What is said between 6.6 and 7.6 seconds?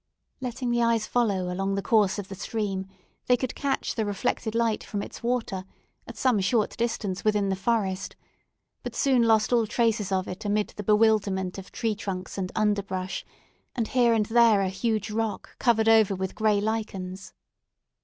distance within the